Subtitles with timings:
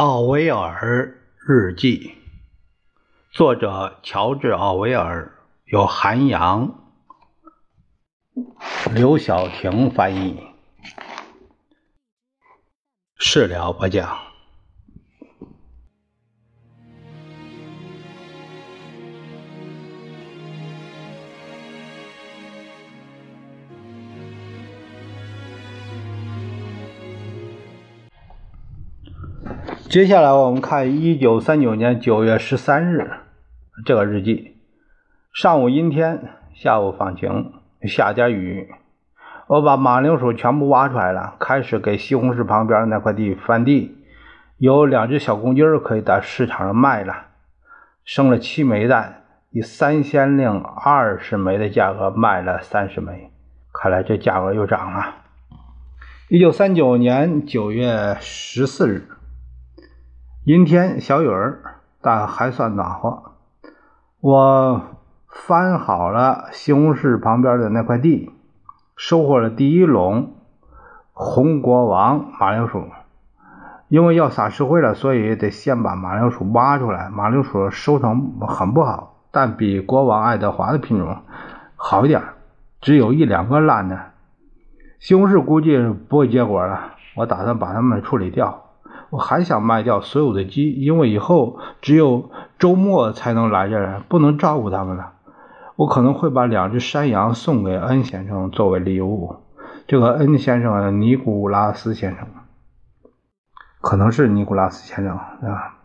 [0.00, 1.14] 奥威尔
[1.46, 2.14] 日记，
[3.32, 5.30] 作者乔治·奥威尔，
[5.66, 6.72] 由韩阳、
[8.94, 10.42] 刘晓婷翻译，
[13.18, 14.29] 事了不讲。
[29.90, 33.10] 接下来我们看一九三九年九月十三日
[33.84, 34.56] 这个日记。
[35.32, 37.54] 上午阴天，下午放晴，
[37.88, 38.72] 下点雨。
[39.48, 43.98] 我把马铃薯全部挖出来了，开始给西红柿旁边那块地翻地。
[44.58, 47.26] 有两只小公鸡可以在市场上卖了，
[48.04, 53.32] 生了七枚蛋，以三先令二十枚的价格卖了三十枚。
[53.72, 55.16] 看来这价格又涨了。
[56.28, 59.08] 一九三九年九月十四日。
[60.50, 61.60] 阴天，小雨儿，
[62.02, 63.22] 但还算暖和。
[64.18, 64.82] 我
[65.28, 68.32] 翻好了西红柿旁边的那块地，
[68.96, 70.32] 收获了第一垄
[71.12, 72.82] 红国王马铃薯。
[73.86, 77.08] 因为要撒石灰了，所以得先把马铃薯挖出来。
[77.10, 81.18] 马铃薯收成很不好，但比国王爱德华的品种
[81.76, 82.24] 好一点，
[82.80, 84.00] 只有一两个烂的。
[84.98, 85.78] 西红柿估计
[86.08, 88.64] 不会结果了，我打算把它们处理掉。
[89.10, 95.12] 我还想卖掉所有的鸡，因为以后只有周末才能来这儿，不能照顾他们了。
[95.76, 99.36] 我可能会把两只山羊送给恩先生作为礼物。
[99.86, 102.28] 这个恩先生，尼古拉斯先生，
[103.80, 105.76] 可能是尼古拉斯先生，对吧？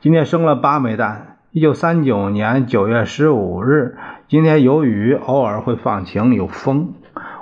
[0.00, 1.38] 今天生了八枚蛋。
[1.52, 3.96] 一九三九年九月十五日，
[4.28, 6.92] 今天有雨，偶尔会放晴，有风。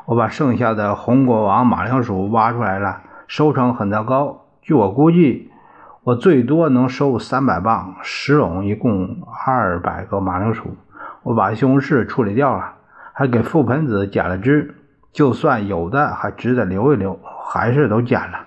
[0.06, 3.00] 我把剩下的红国王马铃薯挖出来了。
[3.36, 5.50] 收成很糟糕，据我估计，
[6.04, 10.76] 我最多能收三百磅，十垄一共二百个马铃薯。
[11.24, 12.74] 我把西红柿处理掉了，
[13.12, 14.76] 还给覆盆子剪了枝，
[15.10, 18.46] 就算有的还值得留一留，还是都剪了。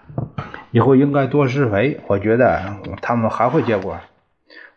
[0.72, 2.62] 以后应该多施肥，我觉得
[3.02, 3.98] 它们还会结果。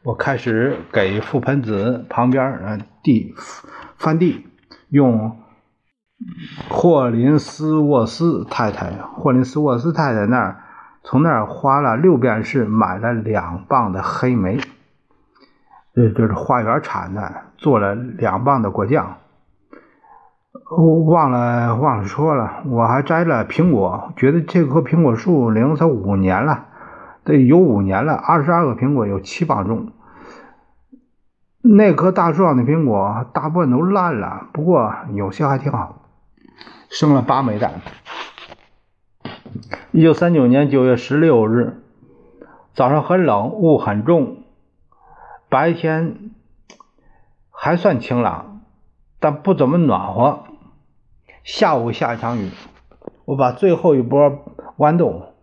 [0.03, 3.33] 我开始给覆盆子旁边呃地
[3.97, 4.45] 翻地，
[4.89, 5.37] 用。
[6.69, 10.57] 霍林斯沃斯太太，霍林斯沃斯太太那儿，
[11.03, 14.61] 从那儿花了六便士买了两磅的黑莓，
[15.95, 19.17] 这就是花园产的，做了两磅的果酱。
[20.77, 26.67] 我忘了忘了说了，我还摘了苹果，觉得这棵苹果树龄才五年了，
[27.25, 29.93] 得有五年了，二十二个苹果有七磅重。
[31.63, 35.97] 那棵大树上的苹果大部分都烂了，不过有些还挺好。
[36.91, 37.81] 生了八枚蛋。
[39.93, 41.81] 一九三九年九月十六日
[42.75, 44.39] 早上很冷，雾很重，
[45.49, 46.31] 白天
[47.51, 48.63] 还算晴朗，
[49.21, 50.41] 但不怎么暖和。
[51.45, 52.51] 下午下一场雨，
[53.25, 54.45] 我把最后一波
[54.77, 55.35] 豌豆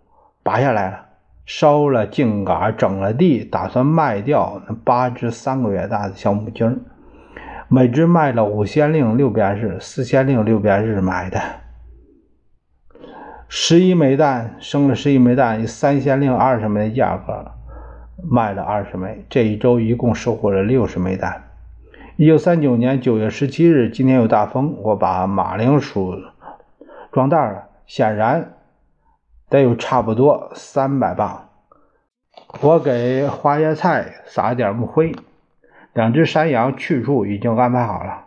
[0.44, 1.06] 拔下来了，
[1.46, 6.78] 烧了茎秆，整了地，打算卖掉那八只三个月大的小母鸡儿。
[7.70, 11.42] 每只卖了五先令六便士，四先令六便士买的，
[13.50, 17.52] 十一枚蛋生了十一枚蛋，以三先令二十枚的价格
[18.24, 19.26] 卖了二十枚。
[19.30, 21.44] 这一周一共收获了六十枚蛋。
[22.16, 26.16] 一九三九年九月十七日，今天有大风，我把马铃薯
[27.12, 28.54] 装袋了，显然
[29.50, 31.50] 得有差不多三百磅。
[32.62, 35.14] 我给花椰菜撒点木灰。
[35.98, 38.26] 两只山羊去处已经安排好了。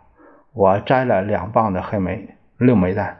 [0.51, 2.27] 我摘了两磅的黑莓，
[2.57, 3.19] 六枚蛋。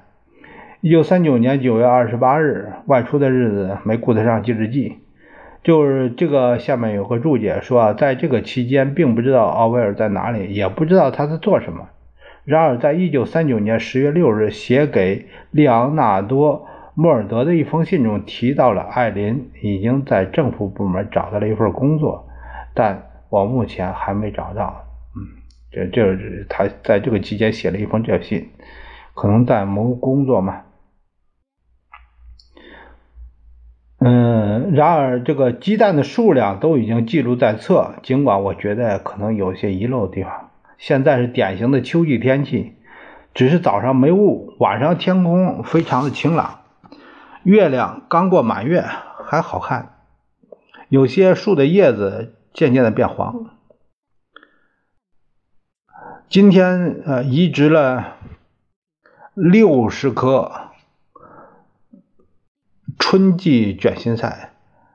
[0.81, 4.97] 一九三九年九月二十八日，外出的日子没顾得上记日记。
[5.63, 11.87] 就是这个下面有个注解说，在这个期间，并不知道奥威尔在哪里，也不知道他在做什么。
[12.43, 16.57] 然而，在一九三九年十月六日写给利昂纳多·
[16.93, 22.27] 莫尔德的一封信中提到了艾琳已经在政府部门找到了一份工作，
[22.73, 23.03] 但。
[23.31, 24.85] 我目前还没找到，
[25.15, 25.39] 嗯，
[25.71, 28.49] 这这是他在这个期间写了一封这信，
[29.13, 30.63] 可能在谋工作嘛。
[33.99, 40.49] 嗯，然而这个鸡蛋的数量都已经记录在册，尽管我觉得可能有些遗漏的地方。
[40.77, 42.73] 现在是典型的秋季天气，
[43.33, 46.59] 只是早上没雾，晚上天空非常的晴朗，
[47.43, 48.83] 月亮刚过满月，
[49.23, 49.93] 还好看。
[50.89, 52.35] 有些树的叶子。
[52.53, 53.51] 渐渐的变黄。
[56.29, 58.15] 今天呃移植了
[59.33, 60.69] 六十棵
[62.97, 64.53] 春季卷心菜，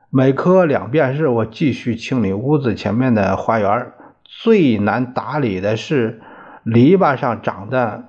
[0.09, 3.93] 每棵两便士，我继续清理屋子前面的花园。
[4.23, 6.21] 最难打理的是
[6.63, 8.03] 篱笆上长的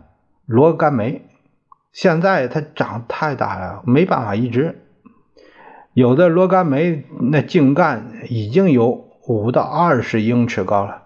[0.47, 1.29] 罗干梅，
[1.93, 4.83] 现在它长太大了，没办法移植。
[5.93, 11.03] 有的罗干梅那茎干已经有五到二十英尺高了。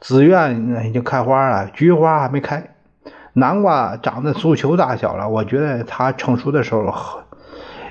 [0.00, 2.70] 紫苑已经开花了，菊花还没开。
[3.34, 6.90] 南瓜长得足球大小了，我觉得它成熟的时候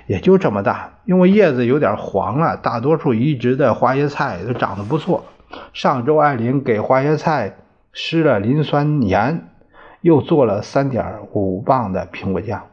[0.07, 2.57] 也就这么大，因为叶子有点黄了。
[2.57, 5.25] 大多数移植的花椰菜都长得不错。
[5.71, 7.57] 上周艾琳给花椰菜
[7.91, 9.49] 施了磷酸盐，
[10.01, 12.63] 又做了三点五磅的苹果酱。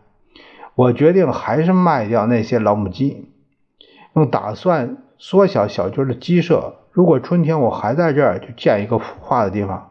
[0.74, 3.30] 我决定还是卖掉那些老母鸡，
[4.14, 6.76] 用打算缩小小军的鸡舍。
[6.96, 9.90] 如果春天我还在这儿，就建一个孵化的地方，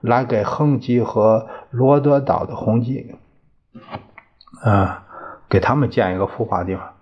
[0.00, 3.14] 来给亨鸡和罗德岛的红鸡，
[4.60, 5.04] 啊，
[5.48, 6.94] 给他们建一个孵化地方。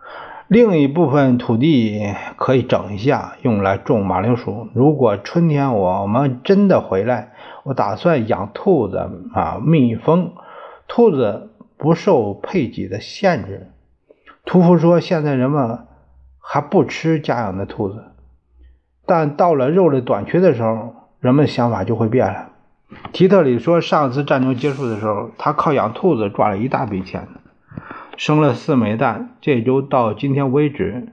[0.48, 4.68] 另一部分土地可以整一下，用来种马铃薯。
[4.74, 8.98] 如果春天我们真的回来，我打算养兔子
[9.32, 10.32] 啊、蜜蜂。
[10.88, 11.48] 兔子
[11.78, 13.70] 不受配给的限制。
[14.44, 15.86] 屠夫说，现在人们
[16.38, 18.07] 还不吃家养的兔子，
[19.08, 22.50] 但到了肉类短缺的时候，人们想法就会变了。
[23.12, 27.26] 提特里说，上次战争结束的时候，他靠养兔子赚了一大笔钱。
[28.18, 31.08] 生了四枚蛋，这周到今天为止，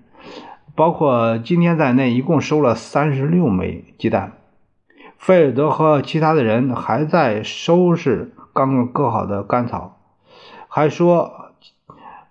[0.75, 4.33] 包括今天在内，一共收了三十六枚鸡蛋。
[5.18, 10.00] 菲尔德和其他的人还在收拾刚刚割好的干草，
[10.68, 11.31] 还说，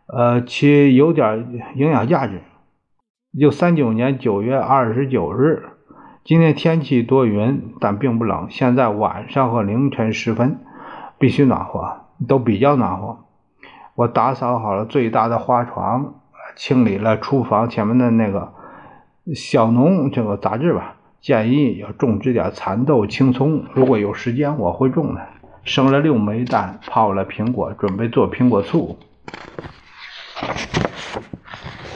[0.09, 2.43] 呃，其有点营养价值。
[3.37, 5.65] 一九三九年九月二十九日，
[6.23, 8.47] 今天天气多云，但并不冷。
[8.49, 10.61] 现在晚上和凌晨时分
[11.19, 13.25] 必须暖和，都比较暖和。
[13.97, 16.15] 我打扫好了最大的花床，
[16.55, 18.53] 清理了厨房前面的那个
[19.35, 20.95] 小农这个杂志吧。
[21.21, 25.21] 建议要种植点蚕豆、青葱，如果有时间我会种的。
[25.65, 28.97] 生了六枚蛋，泡了苹果，准备做苹果醋。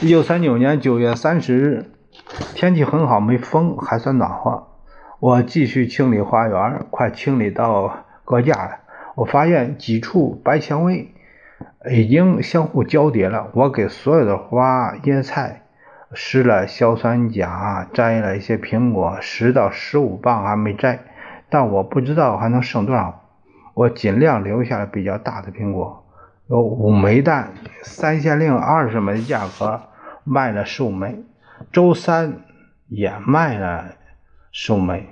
[0.01, 1.91] 一九三九年九月三十日，
[2.55, 4.67] 天气很好，没风，还算暖和。
[5.19, 8.77] 我继续清理花园，快清理到搁架了。
[9.15, 11.13] 我发现几处白蔷薇。
[11.91, 13.49] 已经相互交叠了。
[13.53, 15.63] 我给所有的花椰菜
[16.13, 20.99] 施了硝酸钾，摘了一些苹果，十到十五磅还没摘，
[21.49, 23.25] 但我不知道还能剩多少。
[23.73, 26.05] 我尽量留下了比较大的苹果，
[26.47, 27.49] 有五枚蛋，
[27.81, 29.81] 三县令二十枚的价格
[30.29, 31.23] 卖了十五枚，
[31.71, 32.43] 周三
[32.87, 33.95] 也卖了
[34.51, 35.07] 十五枚，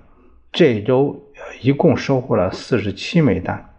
[0.52, 1.24] 这周
[1.62, 3.74] 一共收获了四十七枚蛋。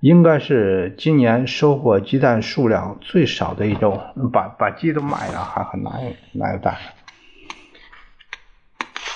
[0.00, 4.00] 应该是今年收获鸡蛋数量最少的一周，
[4.32, 5.92] 把把鸡都卖了，还很难
[6.32, 6.76] 哪有蛋。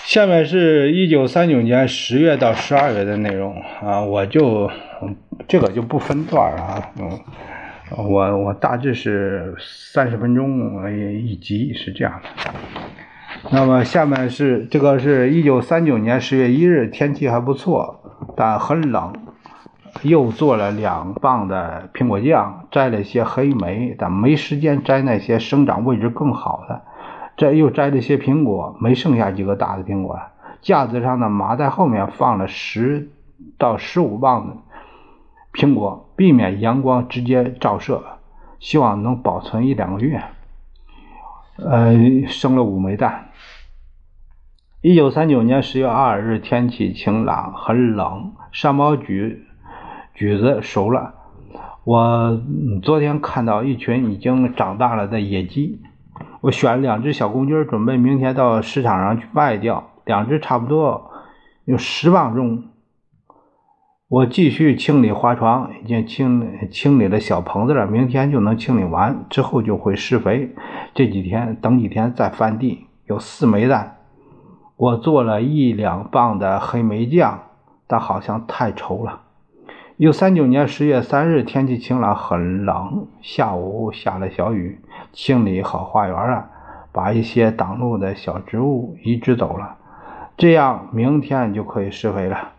[0.05, 4.71] 下面是一九三九年十月到十二月的内容啊，我就
[5.49, 7.21] 这个就不分段了，嗯，
[7.97, 12.53] 我我大致是三十分钟一集是这样的。
[13.51, 18.01] 那么下面是这个是一九三九年十月一日，天气还不错，
[18.37, 19.13] 但很冷。
[20.03, 26.81] 又做了两磅的苹果酱，摘了些黑莓，但没时间摘那些生长位置更好的。
[27.37, 30.19] 这又摘了些苹果，没剩下几个大的苹果。
[30.63, 33.11] 架子上的麻袋后面放了十
[33.59, 34.57] 到十五磅的
[35.53, 38.03] 苹果，避免阳光直接照射，
[38.59, 40.23] 希望能保存一两个月。
[41.59, 41.95] 呃，
[42.27, 43.29] 生了五枚蛋。
[44.81, 49.39] 一九三九年十月二日，天气晴朗，很冷，山毛榉。
[50.15, 51.15] 橘子熟了，
[51.85, 52.41] 我
[52.83, 55.81] 昨天看到一群已经长大了的野鸡，
[56.41, 59.91] 我选了两只小公鸡，准备明天到市场上去卖掉。
[60.05, 61.11] 两只差不多
[61.65, 62.65] 有十磅重。
[64.13, 70.55] 我继续清理花床，已经清清理了小棚子了，明天就能清理完，之后就会施肥。
[70.93, 72.89] 这几天等几天再翻地。
[73.07, 73.97] 有四枚蛋，
[74.77, 77.41] 我做了一两磅的黑莓酱，
[77.87, 79.23] 但好像太稠了。
[79.97, 83.07] 一九三九年十月三日，天气晴朗，很冷。
[83.23, 84.79] 下午下了小雨，
[85.15, 86.51] 清理好花园了，
[86.93, 89.77] 把一些挡路的小植物移植走了，
[90.37, 92.51] 这样明天就可以施肥了。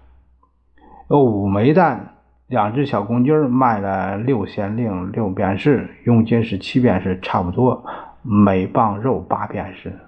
[1.09, 2.15] 有五枚蛋，
[2.47, 7.85] 两只小公鸡卖了六先令六便士，佣金是七便士，差不多
[8.21, 9.99] 每磅肉八便士。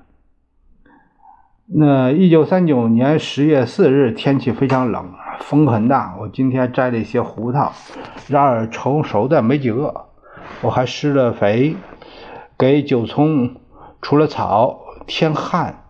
[1.68, 5.12] 那一九三九年十月四日，天气非常冷。
[5.40, 7.74] 风很大，我今天摘了一些胡桃，
[8.30, 10.06] 然而成熟的没几个。
[10.62, 11.76] 我还施了肥，
[12.58, 13.56] 给韭葱
[14.02, 15.84] 除了草，天旱，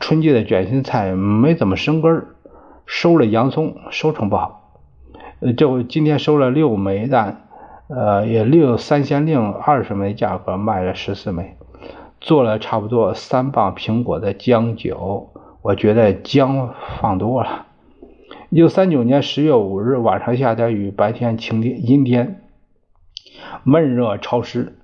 [0.00, 2.28] 春季的卷心菜没怎么生根儿。
[2.86, 4.80] 收了洋葱，收成不好。
[5.40, 7.48] 呃，这今天收了六枚蛋，
[7.88, 11.56] 呃，也六三鲜令二十枚，价格卖了十四枚。
[12.20, 17.66] 做了差不多三磅苹果的姜酒，我觉得姜放多了。
[18.50, 22.42] 一九三九年十月五日晚上下点雨，白天晴天阴天，
[23.64, 24.78] 闷热潮湿。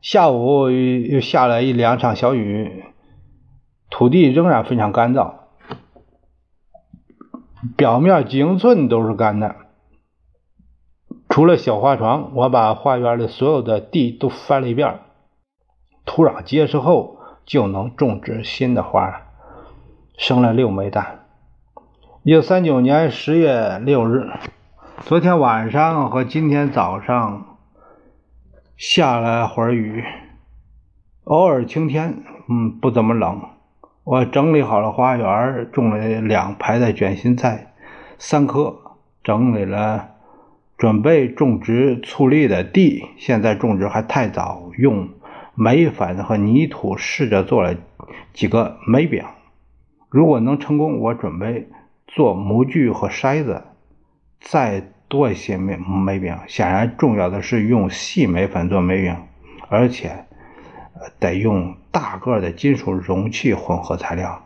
[0.00, 2.84] 下午又下了一两场小雨，
[3.90, 5.41] 土地仍然非常干燥。
[7.76, 9.54] 表面几英寸都是干的，
[11.28, 14.98] 除了小花床，我把花园的所有的地都翻了一遍，
[16.04, 19.22] 土壤结实后就能种植新的花。
[20.18, 21.26] 生了六枚蛋。
[22.22, 24.28] 一九三九年十月六日，
[25.00, 27.58] 昨天晚上和今天早上
[28.76, 30.04] 下了会儿雨，
[31.24, 33.51] 偶尔晴天，嗯，不怎么冷。
[34.04, 37.72] 我整理好了花园，种了两排的卷心菜，
[38.18, 40.10] 三棵，整理了
[40.76, 43.04] 准备种植醋栗的地。
[43.16, 45.08] 现在种植还太早，用
[45.54, 47.76] 煤粉和泥土试着做了
[48.32, 49.24] 几个煤饼。
[50.08, 51.68] 如果能成功，我准备
[52.08, 53.62] 做模具和筛子，
[54.40, 56.36] 再多一些煤煤饼。
[56.48, 59.16] 显然，重要的是用细煤粉做煤饼，
[59.68, 60.24] 而且。
[61.18, 64.42] 得用大个的金属容器混合材料。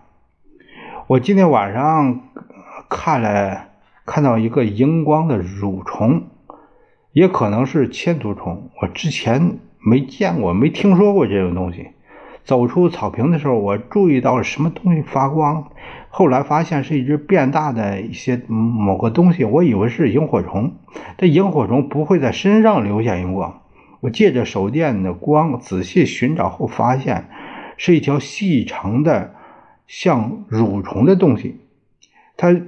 [1.06, 2.22] 我今天晚上
[2.88, 3.68] 看了，
[4.04, 6.24] 看到一个荧光的蠕虫，
[7.12, 8.70] 也可能是千足虫。
[8.82, 11.90] 我之前没见过，没听说过这种东西。
[12.42, 15.70] 走出草坪的时候，我注意到什么东西发光，
[16.08, 20.74] 后来发现是一只变大的一些某个东西，我以为是萤火虫。
[21.16, 23.60] 这萤火虫不会在身上留下荧光。
[24.00, 27.28] 我借着手电的光仔细寻找后，发现
[27.76, 29.34] 是一条细长的
[29.86, 31.60] 像蠕虫的东西。
[32.36, 32.60] 它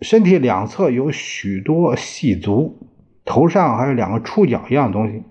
[0.00, 2.78] 身体两侧有许多细足，
[3.24, 5.22] 头上还有两个触角一样的东西，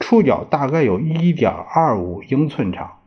[0.00, 2.98] 触角大概有一点二五英寸长。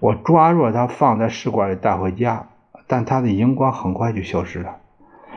[0.00, 2.48] 我抓住它放在试管里带回家，
[2.86, 4.78] 但它的荧光很快就消失了。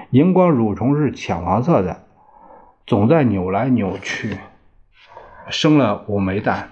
[0.10, 2.04] 荧光蠕虫是浅黄色的，
[2.88, 4.38] 总在扭来扭去。
[5.50, 6.70] 生了五枚蛋。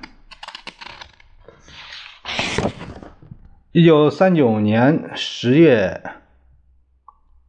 [3.76, 6.04] 一九三九年十月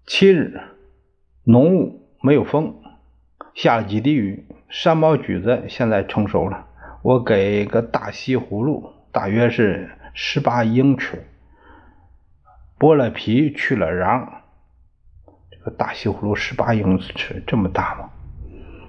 [0.07, 0.59] 七日，
[1.43, 2.77] 浓雾，没有风，
[3.53, 4.47] 下了几滴雨。
[4.71, 6.67] 山毛榉子现在成熟了。
[7.03, 11.27] 我给个大西葫芦，大约是十八英尺，
[12.79, 14.27] 剥了皮，去了瓤。
[15.51, 18.09] 这个大西葫芦十八英尺，这么大吗？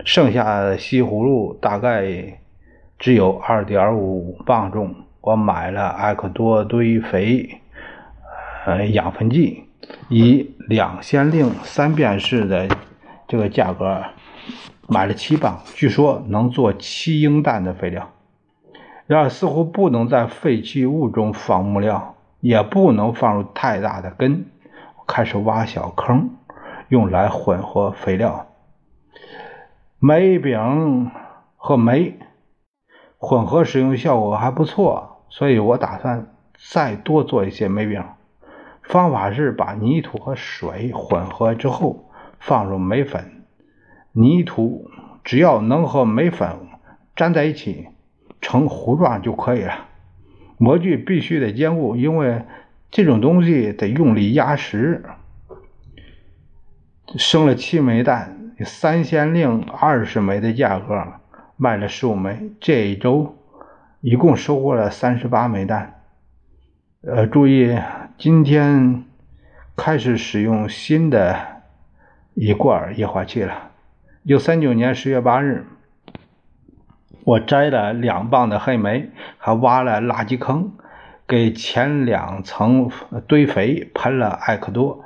[0.05, 2.39] 剩下的西葫芦大概
[2.97, 4.95] 只有二点五磅重。
[5.25, 7.59] 我买了埃克多堆肥，
[8.67, 9.63] 呃，养分剂，
[10.07, 12.67] 以两先令三便士的
[13.27, 14.03] 这个价格
[14.87, 18.11] 买了七磅，据说能做七英担的肥料。
[19.07, 24.45] 然而似乎不能在废弃物中放木料，也不能放入太大的根。
[25.07, 26.29] 开始挖小坑，
[26.89, 28.45] 用来混合肥料。
[29.97, 31.09] 煤饼
[31.57, 32.19] 和煤
[33.17, 36.33] 混合使用效果还不错，所以我打算
[36.71, 38.01] 再多做一些煤饼。
[38.83, 43.43] 方法是把泥土和水混合之后放入煤粉，
[44.13, 44.89] 泥土
[45.25, 46.55] 只要能和煤粉
[47.17, 47.89] 粘在一起
[48.39, 49.73] 成糊状就可以了。
[50.57, 52.43] 模具必须得坚固，因为
[52.89, 55.03] 这种东西得用力压实。
[57.17, 58.53] 生了七枚蛋。
[58.63, 61.05] 三先令二十枚的价格
[61.57, 63.35] 卖了十五枚，这一周
[64.07, 66.03] 一共收获了三十八枚蛋。
[67.01, 67.75] 呃，注意，
[68.19, 69.03] 今天
[69.75, 71.35] 开始使用新的
[72.35, 73.71] 一罐液化气了。
[74.21, 75.65] 一九三九年十月八日，
[77.23, 79.09] 我摘了两磅的黑莓，
[79.39, 80.73] 还挖了垃圾坑，
[81.27, 82.91] 给前两层
[83.25, 85.03] 堆肥，喷了艾克多。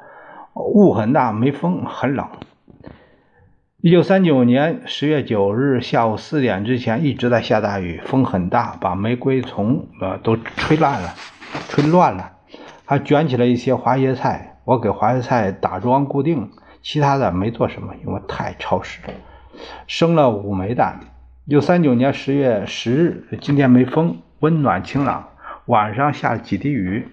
[0.56, 2.28] 雾很大，没风，很冷。
[3.82, 11.16] 一九三九年十月九日下午四点之前一直在下大雨，风很大，把玫瑰丛呃都吹烂了，
[11.70, 12.34] 吹乱了，
[12.84, 14.58] 还卷起了一些花椰菜。
[14.66, 16.50] 我给花椰菜打桩固定，
[16.82, 19.00] 其他的没做什么，因为太潮湿。
[19.88, 21.00] 生了五枚蛋。
[21.46, 25.30] 一九三九年十月十日，今天没风，温暖晴朗，
[25.68, 27.08] 晚上下了几滴雨，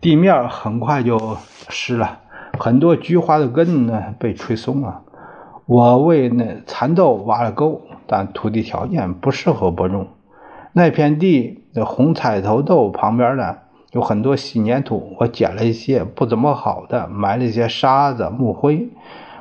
[0.00, 1.38] 地面很快就
[1.68, 2.22] 湿了，
[2.58, 5.04] 很多菊花的根呢被吹松了。
[5.66, 10.06] 我为那蚕豆挖了沟，但土地条件不适合播种。
[10.72, 13.56] 那片地的红彩头豆旁边呢
[13.90, 18.88] 有很多细粘土，我捡了一些不怎么好的，埋了一些沙子、木灰。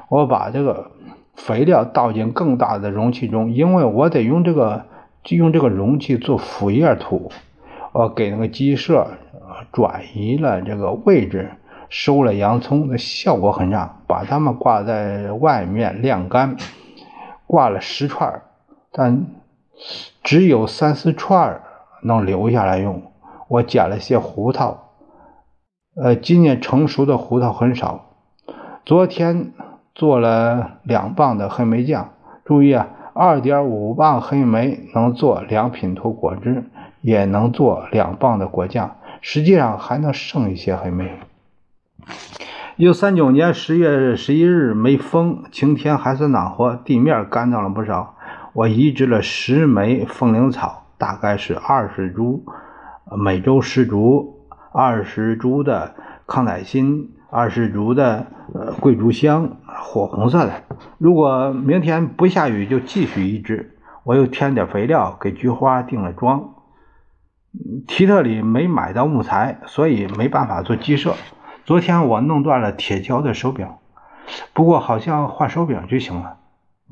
[0.10, 0.92] 我把这个
[1.36, 4.86] 肥料倒进更大的容器中，因为我得用这个
[5.30, 7.32] 用这个容器做腐叶土。
[7.92, 9.08] 我给那个鸡舍
[9.72, 11.52] 转移了这个位置，
[11.90, 13.98] 收了洋葱，的效果很差。
[14.08, 16.56] 把它们挂在外面晾干，
[17.48, 18.42] 挂了十串，
[18.92, 19.26] 但
[20.24, 21.62] 只有三四串
[22.04, 23.02] 能留下来用。
[23.48, 24.92] 我捡了些胡桃，
[25.96, 28.06] 呃，今年成熟的胡桃很少。
[28.86, 29.54] 昨天
[29.94, 32.14] 做了两磅的黑莓酱，
[32.44, 36.66] 注意啊，二点五磅黑莓能做两品脱果汁。
[37.02, 41.12] 也能做两磅的果酱，实际上还能剩一些黑莓。
[42.78, 48.16] 一九三九年十月十一日，没风，晴天还算暖和，地面干燥了不少。
[48.54, 52.46] 我移植了十枚风铃草，大概是二十株
[53.18, 55.96] 美洲石竹，二十株的
[56.28, 60.64] 康乃馨，二十株的呃桂竹香，火红色的。
[60.98, 63.78] 如果明天不下雨，就继续移植。
[64.04, 66.56] 我又添点肥料，给菊花定了桩。
[67.88, 71.16] 提特里没买到木材，所以没办法做鸡舍。
[71.66, 73.68] 昨天我弄断了铁锹的手柄，
[74.54, 76.38] 不过好像换手柄就行了，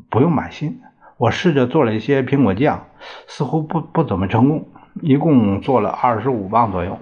[0.10, 0.82] 不用买新。
[1.18, 2.88] 我试着做了一些苹果酱，
[3.28, 4.68] 似乎不不怎么成功。
[5.02, 6.98] 一共做了二十五磅左右，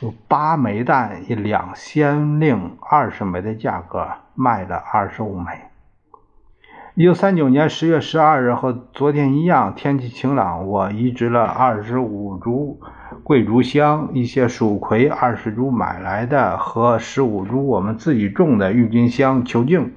[0.00, 5.52] 有八枚蛋以两，先令二十枚的价格卖了二十五枚。
[6.94, 10.68] 一九三九年十月十二日和昨天一样，天气晴朗。
[10.68, 12.80] 我移植了二十五株
[13.22, 19.94] 桂竹香，一些蜀葵，二十株买来的和十五株我们自己种的郁金香、球茎，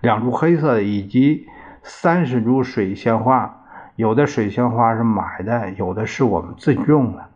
[0.00, 1.46] 两株黑色的，以及
[1.84, 3.62] 三十株水仙花。
[3.94, 7.26] 有的水仙花是买的，有的是我们自己种的。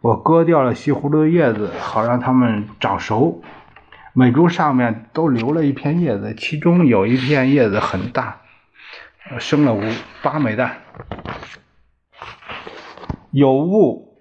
[0.00, 3.42] 我割掉了西葫芦叶子，好让它们长熟。
[4.12, 8.40] 每株上面都留了一片叶子，其中有一片叶子很大，
[9.38, 9.82] 生了五
[10.22, 10.78] 八枚蛋。
[13.30, 14.16] 有雾，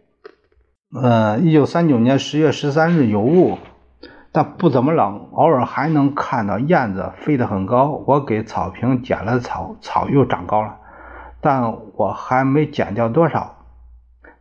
[0.93, 3.58] 呃，一九三九年十月十三日有雾，
[4.32, 8.04] 但不怎么冷，偶尔还能看到燕子飞得很高。
[8.06, 10.78] 我给草坪剪了草，草又长高了，
[11.41, 11.63] 但
[11.95, 13.65] 我还没剪掉多少，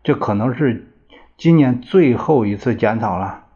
[0.02, 0.92] 这可能是
[1.38, 3.46] 今年最后一次剪草了。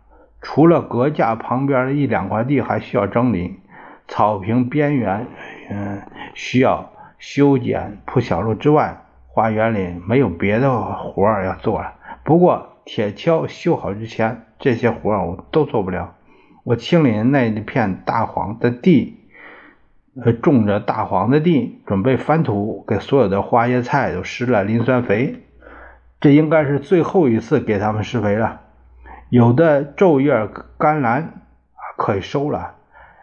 [0.42, 3.60] 除了阁架旁边的一两块地还需要整理，
[4.08, 5.26] 草坪边缘，
[5.70, 6.02] 嗯，
[6.34, 11.94] 需要修剪铺小路之外，花园里没有别的活儿要做了。
[12.24, 16.14] 不过铁锹修好之前，这些活儿我都做不了。
[16.64, 19.20] 我清理那一片大黄的地，
[20.22, 25.36] 呃，种着大黄的地，准备翻土，给所有的花椰菜都施了磷酸肥。
[26.20, 28.61] 这应该是最后一次给他们施肥了。
[29.32, 31.40] 有的皱叶甘蓝
[31.96, 32.74] 可以收了，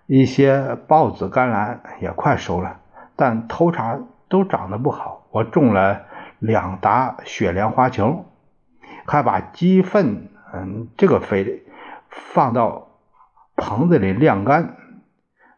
[0.07, 2.79] 一些孢子甘蓝也快收了，
[3.15, 5.27] 但头茬都长得不好。
[5.29, 6.01] 我种了
[6.39, 8.25] 两打雪莲花球，
[9.05, 11.61] 还把鸡粪，嗯，这个肥
[12.09, 12.87] 放到
[13.55, 14.77] 棚子里晾干，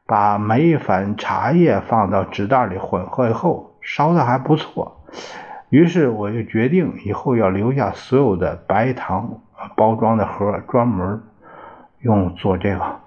[0.06, 5.06] 把煤粉、茶叶放到纸袋里混合以后，烧的还不错。
[5.70, 9.44] 于是我就决定以后要留下所有的白糖。
[9.76, 11.24] 包装的盒专门
[12.00, 13.00] 用做这个。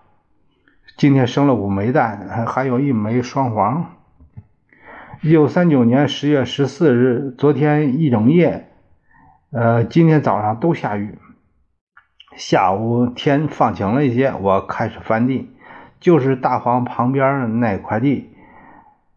[0.96, 3.86] 今天生了五枚蛋，还还有一枚双黄。
[5.22, 8.68] 一九三九年十月十四日，昨天一整夜，
[9.50, 11.18] 呃，今天早上都下雨。
[12.36, 15.50] 下午天放晴了一些，我开始翻地，
[15.98, 18.34] 就是大黄旁边那块地，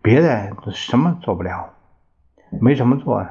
[0.02, 1.74] 别的什么做不了，
[2.62, 3.26] 没什么做。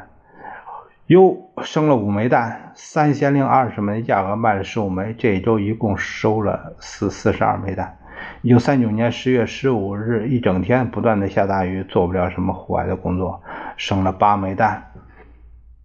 [1.06, 7.98] 又生了五枚蛋，三千零二十枚价格卖了十五枚，这一周一共收了四四十二枚蛋。
[8.42, 13.40] 一九三九年十月十五日，一整天不断的下大雨，做不了什么户外的工作，
[13.76, 14.90] 生了八枚蛋。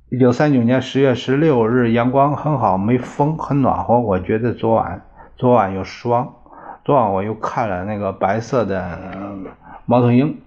[0.10, 4.00] 一九三九年十月十六日，阳光很好，没风，很暖和。
[4.00, 5.04] 我觉得昨晚
[5.38, 6.34] 昨晚有霜，
[6.84, 8.98] 昨晚我又看了那个白色的
[9.86, 10.42] 猫头鹰。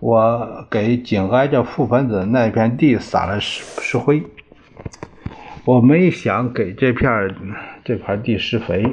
[0.00, 4.22] 我给紧挨着覆盆子那片地撒了石石灰，
[5.64, 7.34] 我没想给这片
[7.82, 8.84] 这块地施肥，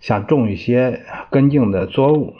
[0.00, 2.34] 想种一些根茎的作物。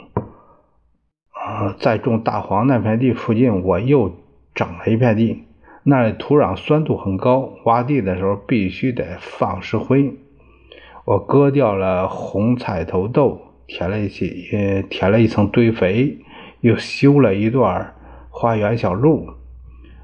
[1.33, 4.15] 啊，在种大黄那片地附近，我又
[4.55, 5.45] 整了一片地，
[5.85, 10.13] 那里土壤酸度很高，挖地的时候必须得放石灰。
[11.05, 16.19] 我割掉了红彩头豆，填了一些，填了一层堆肥，
[16.61, 17.95] 又修了一段。
[18.41, 19.35] 花园小路，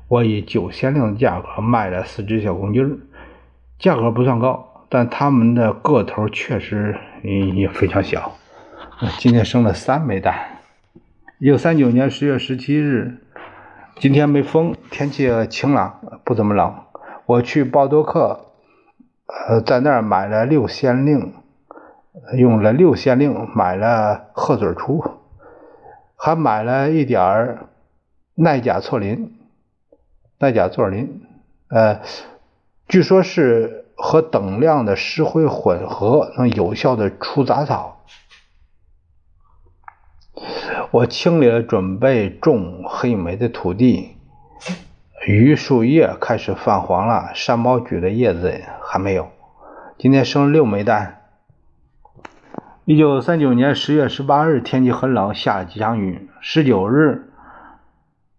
[0.08, 2.90] 我以九先令的价格卖了四只小公鸡儿。
[3.78, 8.32] 价格不算高，但它们的个头确实也非常小。
[9.16, 10.58] 今天生了三枚蛋。
[11.38, 13.22] 一九三九年十月十七日，
[13.98, 16.74] 今天没风，天气晴朗，不怎么冷。
[17.24, 18.50] 我去鲍多克，
[19.48, 21.32] 呃，在那儿买了六先令，
[22.36, 25.12] 用了六先令买了鹤嘴锄，
[26.16, 27.68] 还买了一点儿
[28.38, 29.34] 耐甲唑林，
[30.38, 31.22] 耐甲唑林，
[31.68, 32.02] 呃，
[32.86, 38.04] 据说是和等量的石灰混合，能有效的除杂草。
[40.90, 44.16] 我清理了准备种黑莓的土地，
[45.26, 49.30] 榆树叶开始泛黄了，山毛榉的叶子还没有。
[49.96, 51.22] 今天生了六枚蛋。
[52.84, 56.28] 一九三九年十月十八日，天气很冷，下了几场雨。
[56.40, 57.32] 十九日，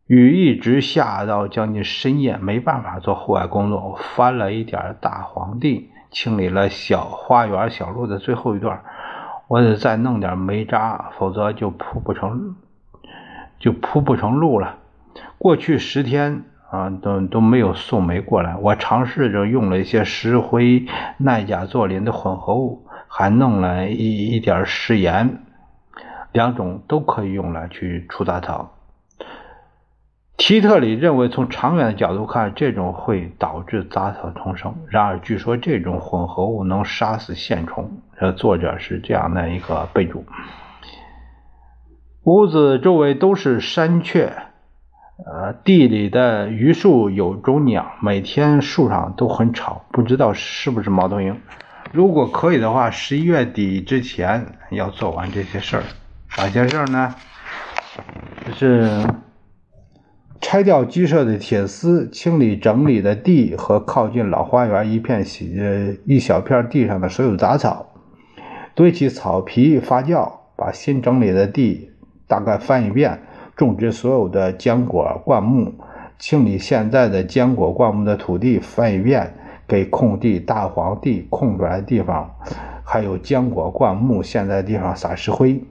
[0.07, 3.89] 雨一直下到将近深夜，没办法做户外工作。
[3.89, 8.81] 我翻了一点大黄地，清理了小花园小路的最后一段。
[9.49, 12.55] 我得再弄点煤渣，否则就铺不成，
[13.59, 14.77] 就铺不成路了。
[15.37, 18.55] 过去十天啊，都都没有送煤过来。
[18.55, 20.85] 我尝试着用了一些石灰、
[21.17, 25.39] 耐甲唑林的混合物，还弄了一一点食盐，
[26.31, 28.71] 两种都可以用来去除杂草。
[30.37, 34.73] 提特里认为，从长远的角度看，这种会导致杂草丛生。
[34.87, 37.99] 然而，据说这种混合物能杀死线虫。
[38.19, 40.23] 呃，作者是这样的一个备注。
[42.23, 44.31] 屋子周围都是山雀，
[45.25, 51.41] 呃，地里的榆树有种鸟，每天树上都很吵，不知道是不是猫头鹰。
[51.91, 55.83] 如果可以的话，十一月底之前要做完这些事儿。
[56.37, 57.15] 哪些事儿呢？
[58.45, 59.03] 就是。
[60.39, 67.87] 拆掉鸡舍的铁丝，清理整理的地和靠近老花园一片洗呃一小片地上的所有杂草，
[68.75, 71.89] 堆起草皮发酵，把新整理的地
[72.27, 73.19] 大概翻一遍，
[73.55, 75.73] 种植所有的浆果灌木，
[76.19, 79.33] 清理现在的浆果灌木的土地翻一遍，
[79.67, 82.29] 给空地大黄地空出来的地方，
[82.83, 85.61] 还有浆果灌木现在地方撒石灰，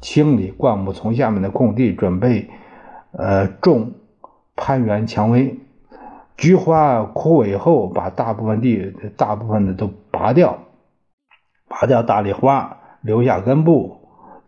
[0.00, 2.48] 清理灌木丛下面的空地，准备
[3.12, 3.90] 呃种。
[4.54, 5.58] 攀援蔷薇，
[6.36, 10.58] 菊花枯萎后，把大部分地大部分的都拔掉，
[11.68, 13.96] 拔掉大丽花，留下根部，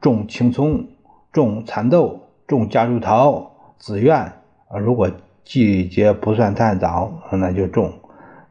[0.01, 0.87] 种青葱，
[1.33, 4.17] 种蚕豆，种夹竹桃、紫苑。
[4.69, 5.11] 啊，如果
[5.45, 7.93] 季节不算太早，那就种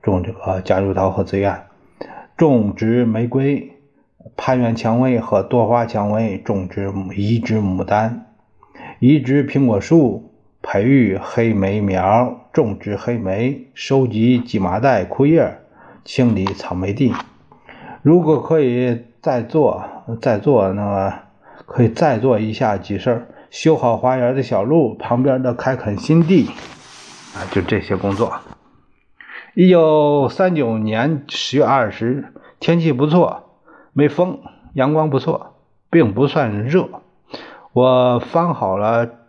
[0.02, 1.62] 种这个夹竹桃和紫苑，
[2.36, 3.78] 种植玫瑰、
[4.36, 8.26] 攀援蔷薇和多花蔷薇，种植移植牡丹，
[9.00, 10.33] 移植苹果树。
[10.66, 15.60] 培育黑莓苗，种植黑莓，收集鸡麻袋、枯叶，
[16.06, 17.14] 清理草莓地。
[18.02, 19.84] 如果可以再做，
[20.22, 21.14] 再做，那么
[21.66, 26.48] 可以再做一下几事儿：修好花园的小路，旁边的开垦新地。
[27.36, 28.34] 啊，就这些工作。
[29.56, 32.26] 一九三九年十月二十日，
[32.62, 33.60] 天气不错，
[33.92, 34.40] 没风，
[34.74, 35.58] 阳光不错，
[35.90, 36.88] 并不算热。
[37.74, 39.23] 我翻好了。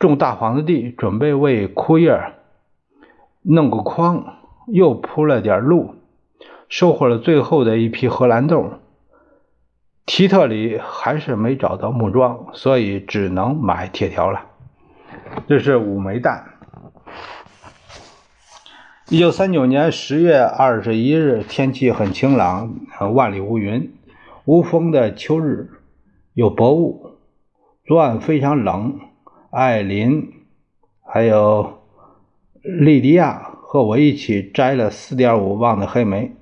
[0.00, 2.32] 种大黄的地，准备为枯叶
[3.42, 5.94] 弄个筐，又铺了点路，
[6.68, 8.72] 收获了最后的一批荷兰豆。
[10.06, 14.46] 提特里还是没找到木桩，所以只能买铁条了。
[15.46, 16.46] 这是五枚蛋。
[19.10, 22.74] 一九三九年十月二十一日，天气很晴朗，
[23.12, 23.92] 万里无云，
[24.46, 25.68] 无风的秋日，
[26.32, 27.18] 有薄雾，
[27.84, 28.98] 昨晚非常冷。
[29.50, 30.32] 艾琳，
[31.02, 31.80] 还有
[32.62, 36.36] 莉迪亚和我一起摘了四点五磅的黑莓，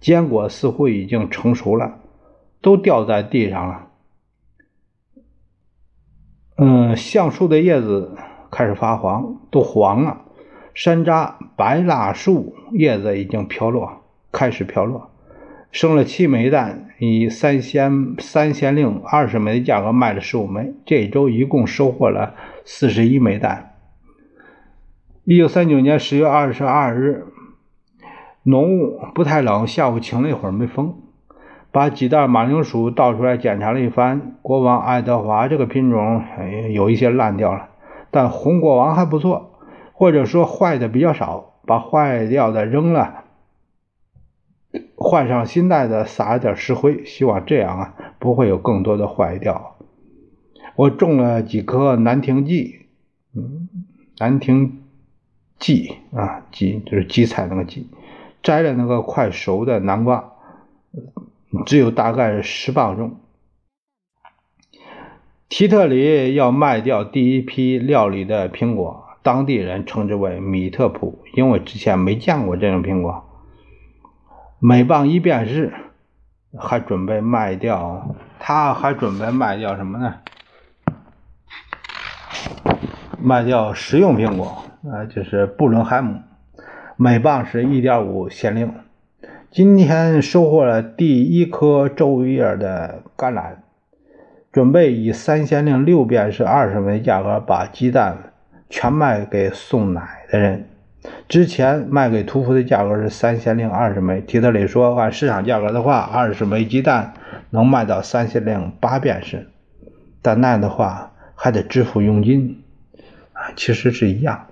[0.00, 1.98] 坚果似乎已经成熟了，
[2.60, 3.88] 都掉在地上了。
[6.56, 8.16] 嗯，橡树的叶子
[8.50, 10.22] 开始发黄，都黄了。
[10.72, 15.10] 山楂、白蜡树叶子已经飘落，开始飘落。
[15.72, 20.74] 生了七枚蛋，以三先三先令二十枚的价格卖了十五枚。
[20.84, 22.34] 这一周一共收获了
[22.66, 23.72] 四十一枚蛋。
[25.24, 27.24] 一九三九年十月二十二日，
[28.42, 30.94] 浓雾不太冷，下午晴了一会儿，没风。
[31.70, 36.22] 把几袋马铃薯倒出来检查了一番，国王爱德华这个品种
[36.74, 37.70] 有一些烂掉了，
[38.10, 39.58] 但红国王还不错，
[39.94, 43.21] 或者说坏的比较少，把坏掉的扔了。
[45.02, 49.76] 换上新袋子，撒了点石灰，希望这样啊不会有更多的坏掉。
[50.76, 52.86] 我种了几棵南亭记，
[53.34, 53.68] 嗯，
[54.18, 54.82] 南亭
[55.58, 57.86] 记啊，荠就是荠菜那个荠，
[58.42, 60.32] 摘了那个快熟的南瓜，
[61.66, 63.16] 只有大概十磅重。
[65.48, 73.28] 提特里要卖掉第一批料理的苹果，当地人称之为米特普，因为之前没见过这种苹果。
[74.64, 75.72] 每磅一便士，
[76.56, 80.14] 还准备卖掉，他还准备卖掉什么呢？
[83.20, 86.20] 卖掉食用苹果，啊，就是布伦海姆，
[86.96, 88.72] 每磅是一点五先令。
[89.50, 93.56] 今天收获了第一颗昼夜的橄榄，
[94.52, 98.16] 准备以三先令六便士二十枚价格把鸡蛋
[98.70, 100.68] 全卖给送奶的人。
[101.28, 104.20] 之前卖给屠夫的价格是三先令二十枚。
[104.20, 107.14] 提特里说，按市场价格的话，二十枚鸡蛋
[107.50, 109.48] 能卖到三先令八便士，
[110.20, 112.62] 但那样的话还得支付佣金。
[113.32, 114.46] 啊，其实是一样。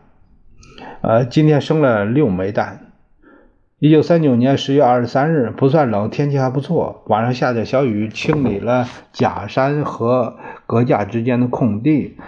[1.03, 2.81] 呃，今天生了六枚蛋。
[3.79, 7.03] 一九三九年十月二十三日，不算冷，天气还不错。
[7.07, 10.37] 晚上下点小雨，清理了假山和
[10.67, 12.19] 隔架之间的空地。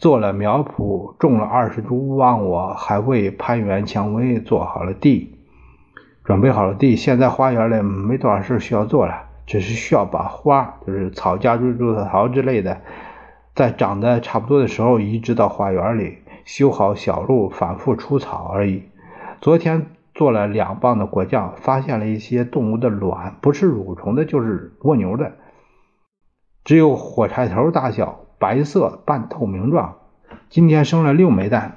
[0.00, 5.36] 做了苗圃，种了二十株忘我，还为攀援蔷薇做好了地，
[6.24, 6.96] 准备好了地。
[6.96, 12.80] 现在花园里没多少事需要做了，只是需要把花，就是草夹竹、竹子桃之类的，
[13.54, 18.84] 在长得差不多的时候移植到花园里，修好小路，反复除草而已。
[19.42, 25.32] 昨天做了两磅的果酱，发现了一些动物的卵，不是蠕虫的，就是蜗牛的，
[26.64, 28.19] 只有火柴头大小。
[28.40, 29.96] 白色半透明状，
[30.48, 31.76] 今天生了六枚蛋。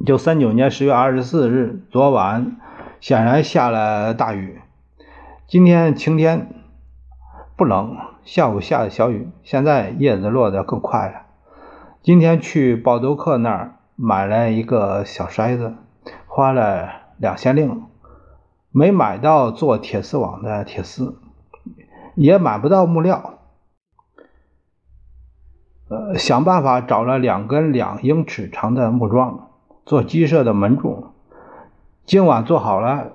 [0.00, 2.56] 一九三九年十月二十四日，昨晚
[3.00, 4.60] 显然下了大雨。
[5.46, 6.48] 今天晴天，
[7.56, 7.96] 不冷。
[8.24, 11.22] 下午下的小雨，现在叶子落得更快了。
[12.02, 15.76] 今天去鲍德克那儿买了一个小筛子，
[16.26, 17.84] 花了两先令，
[18.72, 21.16] 没买到做铁丝网的铁丝，
[22.16, 23.34] 也买不到木料。
[25.88, 29.50] 呃，想办法找了两根两英尺长的木桩
[29.84, 31.12] 做鸡舍的门柱。
[32.04, 33.12] 今晚做好了，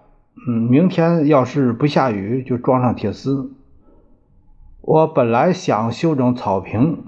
[0.48, 3.52] 嗯，明天要是不下雨就装上铁丝。
[4.80, 7.04] 我本来想修整草坪，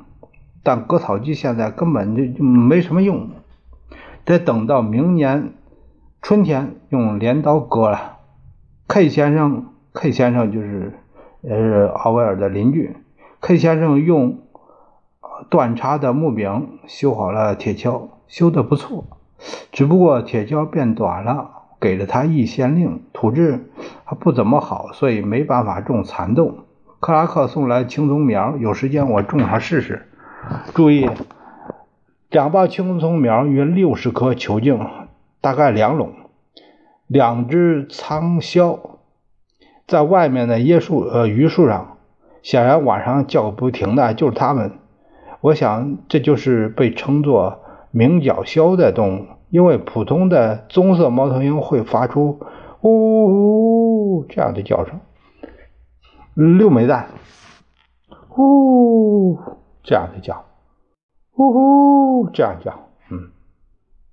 [0.64, 3.30] 但割草机现在根本就就没什么用，
[4.26, 5.54] 得等到明年
[6.22, 8.18] 春天用镰刀割了。
[8.88, 11.00] K 先生，K 先生就是
[11.42, 12.98] 呃奥威尔的邻居
[13.40, 14.40] ，K 先生用。
[15.50, 19.06] 断插的木柄修好了铁锹，修得不错，
[19.72, 21.50] 只不过铁锹变短了。
[21.80, 23.70] 给了他一先令，土质
[24.06, 26.60] 还不怎么好，所以没办法种蚕豆。
[27.02, 30.08] 克拉克送来青葱苗，有时间我种上试试。
[30.74, 31.10] 注意，
[32.30, 34.80] 两包青葱苗约六十颗球茎，
[35.42, 36.14] 大概两垄。
[37.08, 38.80] 两只苍枭
[39.86, 41.98] 在外面的椰树呃榆树上，
[42.42, 44.72] 显然晚上叫个不停的，就是它们。
[45.44, 47.60] 我想，这就是被称作
[47.92, 52.40] 鸣角枭的动物，因为普通的棕色猫头鹰会发出
[52.80, 55.02] “呜呜”这样的叫声。
[56.34, 57.10] 六枚蛋
[58.38, 59.38] ，“呜”
[59.84, 60.46] 这样的叫
[61.36, 62.72] ，“呜呼”这样叫，
[63.12, 63.32] 嗯，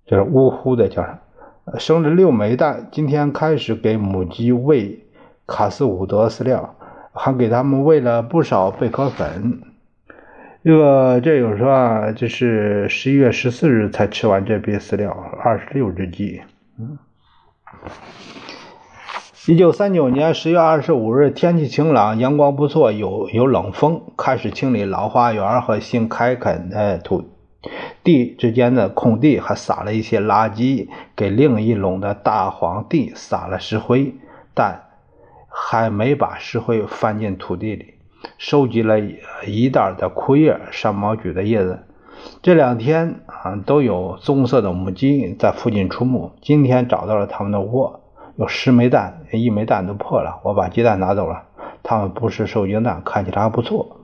[0.06, 1.16] 这是“呜呼”的叫声。
[1.78, 5.06] 生了六枚蛋，今天开始给母鸡喂
[5.46, 6.74] 卡斯伍德饲料，
[7.12, 9.62] 还给它们喂了不少贝壳粉。
[10.62, 15.10] 这个这有说啊，就是十一月十四日才吃完这批饲料，
[15.42, 16.42] 二十六只鸡。
[16.78, 16.98] 嗯，
[19.48, 27.30] 一九三九年十月二十五日，天气晴朗，阳光不错，有有冷风，开始清理老花园和新开垦的土
[28.04, 34.14] 地之间的空地，还撒了一些垃圾，给另一垄的大黄地撒了石灰，
[34.52, 34.82] 但
[35.48, 37.94] 还没把石灰翻进土地里。
[38.38, 39.00] 收集了
[39.46, 41.80] 一袋的枯叶、山毛榉的叶子。
[42.42, 46.32] 这两天啊，都有棕色的母鸡在附近出没。
[46.42, 48.00] 今天找到了它们的窝，
[48.36, 50.40] 有十枚蛋，一枚蛋都破了。
[50.44, 51.44] 我把鸡蛋拿走了，
[51.82, 53.96] 它们不是受精蛋，看起来还不错。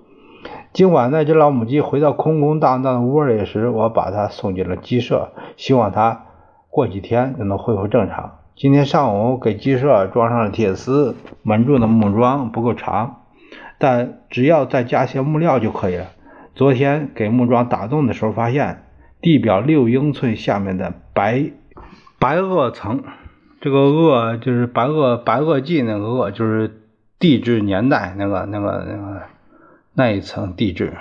[0.73, 6.25] 今晚那只老母鸡回到空空荡荡的窝里时，我把它送进了鸡舍，希望它
[6.71, 8.39] 过几天就能恢复正常。
[8.55, 13.17] 今天上午给鸡舍装上了铁丝，门柱的木桩不够长。
[13.79, 16.07] 但只要再加些木料就可以了。
[16.55, 18.85] 昨天给木桩打洞的时候，发现
[19.21, 21.51] 地表六英寸下面的白
[22.19, 23.05] 白垩层，
[23.61, 26.81] 这个垩就是白垩白垩纪那个垩，就是
[27.19, 29.23] 地质年代那个那个那个
[29.95, 30.95] 那一层地质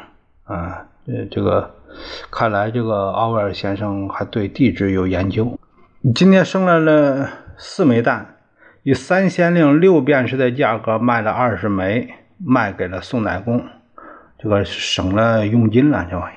[0.43, 0.88] 啊。
[1.07, 1.75] 呃，这个
[2.31, 5.57] 看来这个奥威尔先生还对地质有研究。
[6.15, 8.38] 今天生来了四枚蛋，
[8.83, 13.63] 以三先令六便士的价格卖了二十枚，卖给了宋乃工，
[14.38, 16.30] 这个省了佣金了，这回。